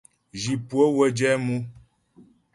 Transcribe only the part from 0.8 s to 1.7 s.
wə́ jɛ mʉ.